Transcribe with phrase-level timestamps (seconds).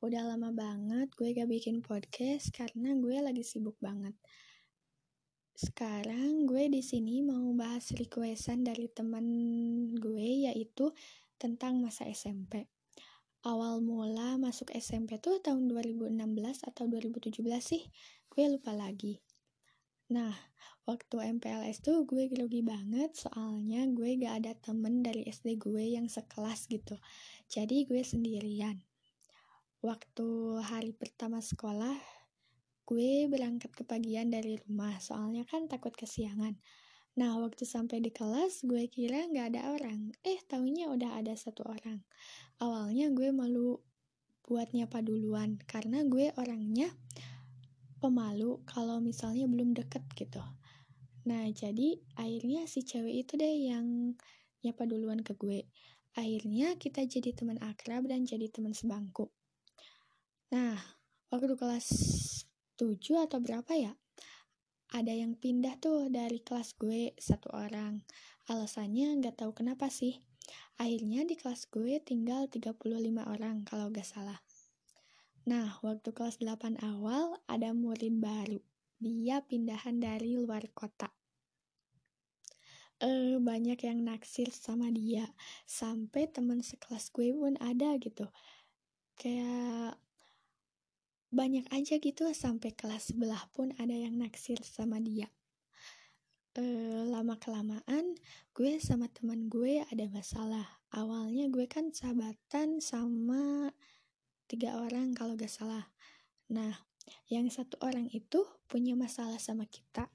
[0.00, 4.16] Udah lama banget gue gak bikin podcast karena gue lagi sibuk banget.
[5.52, 9.28] Sekarang gue di sini mau bahas requestan dari teman
[9.92, 10.88] gue yaitu
[11.36, 12.64] tentang masa SMP.
[13.44, 16.16] Awal mula masuk SMP tuh tahun 2016
[16.64, 17.84] atau 2017 sih,
[18.32, 19.20] gue lupa lagi.
[20.16, 20.32] Nah,
[20.88, 26.08] waktu MPLS tuh gue grogi banget soalnya gue gak ada temen dari SD gue yang
[26.08, 26.96] sekelas gitu.
[27.52, 28.80] Jadi gue sendirian.
[29.80, 31.96] Waktu hari pertama sekolah,
[32.84, 36.52] gue berangkat ke pagian dari rumah soalnya kan takut kesiangan.
[37.16, 40.12] Nah, waktu sampai di kelas, gue kira gak ada orang.
[40.20, 41.96] Eh, taunya udah ada satu orang.
[42.60, 43.80] Awalnya gue malu
[44.44, 46.92] buat nyapa duluan, karena gue orangnya
[48.04, 50.44] pemalu kalau misalnya belum deket gitu.
[51.24, 54.12] Nah, jadi akhirnya si cewek itu deh yang
[54.60, 55.64] nyapa duluan ke gue.
[56.20, 59.32] Akhirnya kita jadi teman akrab dan jadi teman sebangku.
[60.50, 60.74] Nah,
[61.30, 61.86] waktu kelas
[62.74, 63.94] 7 atau berapa ya?
[64.90, 68.02] Ada yang pindah tuh dari kelas gue satu orang.
[68.50, 70.18] Alasannya nggak tahu kenapa sih.
[70.82, 72.82] Akhirnya di kelas gue tinggal 35
[73.22, 74.42] orang kalau gak salah.
[75.46, 78.58] Nah, waktu kelas 8 awal ada murid baru.
[78.98, 81.14] Dia pindahan dari luar kota.
[83.00, 85.30] Eh, banyak yang naksir sama dia.
[85.62, 88.26] Sampai teman sekelas gue pun ada gitu.
[89.14, 89.94] Kayak
[91.30, 95.30] banyak aja gitu sampai kelas sebelah pun ada yang naksir sama dia.
[96.58, 98.18] Eh, lama kelamaan
[98.58, 100.66] gue sama teman gue ada masalah.
[100.90, 103.70] Awalnya gue kan sahabatan sama
[104.50, 105.86] tiga orang kalau gak salah.
[106.50, 106.74] Nah,
[107.30, 110.10] yang satu orang itu punya masalah sama kita.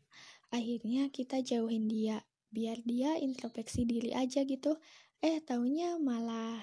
[0.51, 4.75] Akhirnya kita jauhin dia, biar dia introspeksi diri aja gitu.
[5.23, 6.59] Eh, taunya malah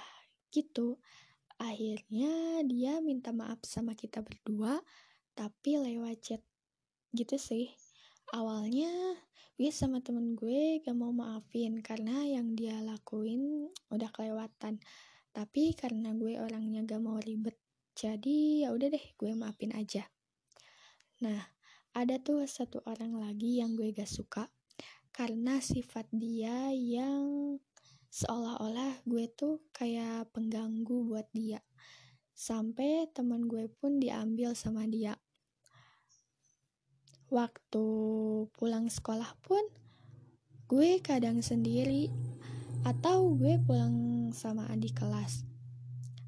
[0.52, 1.00] gitu.
[1.62, 4.82] Akhirnya dia minta maaf sama kita berdua,
[5.38, 6.42] tapi lewat chat
[7.14, 7.70] gitu sih.
[8.34, 8.90] Awalnya
[9.54, 14.82] gue sama temen gue gak mau maafin karena yang dia lakuin udah kelewatan.
[15.30, 17.56] Tapi karena gue orangnya gak mau ribet,
[17.92, 20.08] jadi ya udah deh gue maafin aja
[21.22, 21.38] nah
[21.92, 24.48] ada tuh satu orang lagi yang gue gak suka
[25.12, 27.60] karena sifat dia yang
[28.12, 31.64] seolah-olah gue tuh kayak pengganggu buat dia.
[32.36, 35.16] Sampai teman gue pun diambil sama dia.
[37.32, 37.86] Waktu
[38.52, 39.64] pulang sekolah pun
[40.68, 42.12] gue kadang sendiri
[42.84, 45.48] atau gue pulang sama adik kelas.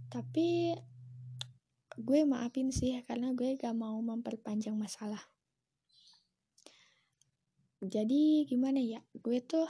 [0.09, 0.73] Tapi
[2.01, 5.21] gue maafin sih karena gue gak mau memperpanjang masalah.
[7.85, 9.69] Jadi gimana ya gue tuh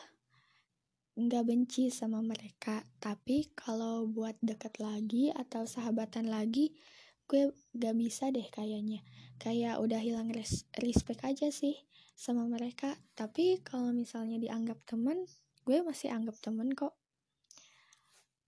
[1.14, 6.74] nggak benci sama mereka tapi kalau buat deket lagi atau sahabatan lagi
[7.24, 9.00] gue gak bisa deh kayaknya
[9.40, 11.78] kayak udah hilang res respect aja sih
[12.18, 15.24] sama mereka tapi kalau misalnya dianggap temen
[15.64, 16.98] gue masih anggap temen kok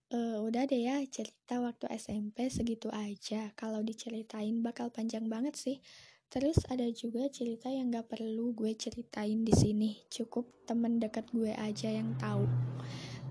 [0.07, 3.51] Uh, udah deh ya cerita waktu SMP segitu aja.
[3.59, 5.83] Kalau diceritain bakal panjang banget sih.
[6.27, 10.03] Terus ada juga cerita yang gak perlu gue ceritain di sini.
[10.11, 12.45] Cukup temen dekat gue aja yang tahu.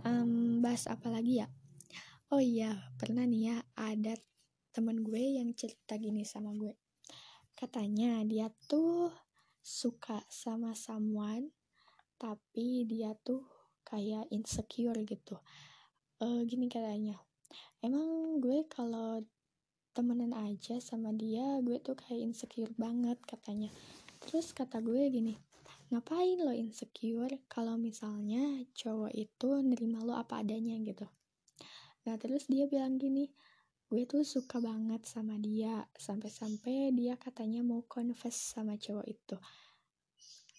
[0.06, 1.48] Um, bahas apa lagi ya?
[2.32, 4.14] Oh iya, pernah nih ya ada
[4.72, 6.74] temen gue yang cerita gini sama gue.
[7.52, 9.12] Katanya dia tuh
[9.60, 11.52] suka sama someone,
[12.16, 13.44] tapi dia tuh
[13.86, 15.38] kayak insecure gitu
[16.24, 17.16] uh, gini katanya
[17.84, 19.22] emang gue kalau
[19.96, 23.72] temenan aja sama dia gue tuh kayak insecure banget katanya.
[24.20, 25.32] Terus kata gue gini
[25.88, 30.76] ngapain lo insecure kalau misalnya cowok itu nerima lo apa adanya?
[30.84, 31.08] Gitu.
[32.04, 33.32] Nah terus dia bilang gini
[33.88, 39.36] gue tuh suka banget sama dia sampai-sampai dia katanya mau confess sama cowok itu.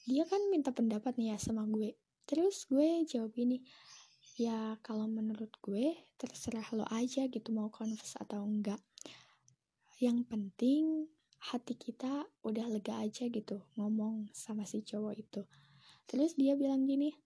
[0.09, 1.93] Dia kan minta pendapat nih ya sama gue.
[2.25, 3.61] Terus gue jawab gini
[4.37, 8.77] ya kalau menurut gue terserah lo aja gitu mau confess atau enggak
[9.97, 15.41] yang penting hati kita udah lega aja gitu ngomong sama si cowok itu.
[16.05, 17.17] Terus dia bilang gini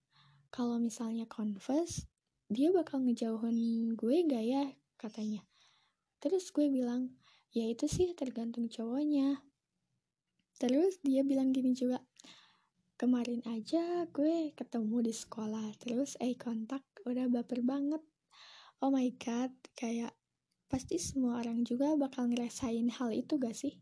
[0.51, 2.07] kalau misalnya confess
[2.51, 4.65] dia bakal ngejauhin gue gak ya?
[4.95, 5.41] katanya.
[6.21, 7.12] Terus gue bilang
[7.51, 9.41] ya itu sih tergantung cowoknya.
[10.62, 12.00] Terus dia bilang gini juga
[12.95, 18.00] kemarin aja gue ketemu di sekolah terus eh kontak udah baper banget.
[18.79, 20.13] Oh my god kayak
[20.71, 23.75] pasti semua orang juga bakal ngerasain hal itu gak sih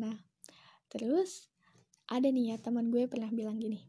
[0.00, 0.16] nah
[0.88, 1.52] terus
[2.08, 3.84] ada nih ya teman gue pernah bilang gini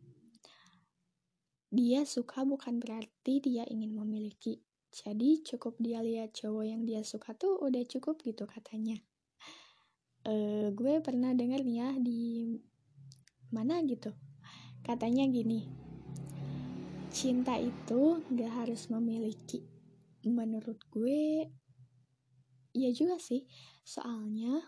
[1.72, 4.60] dia suka bukan berarti dia ingin memiliki
[4.96, 8.96] Jadi cukup dia lihat cowok yang dia suka tuh udah cukup gitu katanya.
[10.24, 12.48] Uh, gue pernah denger nih ya di
[13.52, 14.16] mana gitu.
[14.88, 15.68] Katanya gini,
[17.12, 19.68] cinta itu gak harus memiliki.
[20.24, 21.44] Menurut gue,
[22.76, 23.48] ya juga sih.
[23.88, 24.60] Soalnya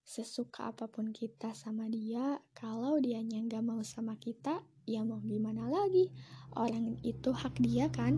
[0.00, 5.68] sesuka apa pun kita sama dia, kalau dia gak mau sama kita, ya mau gimana
[5.68, 6.08] lagi?
[6.56, 8.16] Orang itu hak dia kan?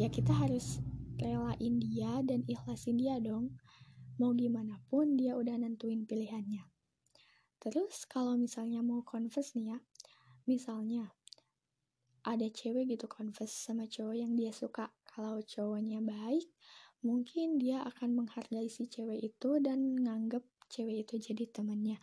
[0.00, 0.80] Ya kita harus
[1.20, 3.52] relain dia dan ikhlasin dia dong.
[4.16, 6.64] Mau gimana pun dia udah nentuin pilihannya.
[7.60, 9.78] Terus kalau misalnya mau confess nih ya
[10.48, 11.12] misalnya
[12.26, 14.92] ada cewek gitu confess sama cowok yang dia suka.
[15.04, 16.48] Kalau cowoknya baik
[17.00, 21.98] mungkin dia akan menghargai si cewek itu dan nganggep cewek itu jadi temannya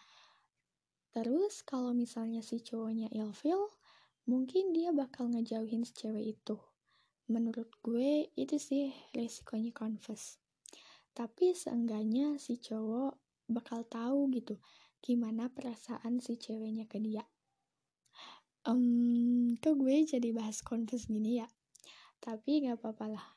[1.13, 3.69] terus kalau misalnya si cowoknya ilfil
[4.27, 6.59] mungkin dia bakal ngejauhin si cewek itu.
[7.31, 10.35] Menurut gue itu sih resikonya confess.
[11.15, 13.15] Tapi seenggaknya si cowok
[13.47, 14.59] bakal tahu gitu
[14.99, 17.23] gimana perasaan si ceweknya ke dia.
[18.67, 21.47] Um, kok gue jadi bahas confess gini ya?
[22.19, 23.36] Tapi gak apa-apa lah.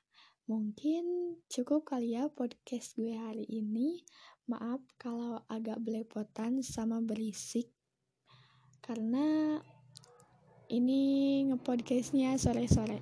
[0.50, 4.02] Mungkin cukup kali ya podcast gue hari ini.
[4.50, 7.70] Maaf kalau agak belepotan sama berisik.
[8.82, 9.62] Karena
[10.66, 12.98] ini ngepodcastnya sore-sore.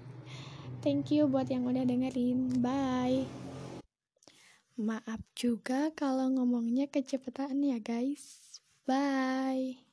[0.84, 2.60] Thank you buat yang udah dengerin.
[2.60, 3.24] Bye.
[4.76, 8.60] Maaf juga kalau ngomongnya kecepatan ya guys.
[8.84, 9.87] Bye.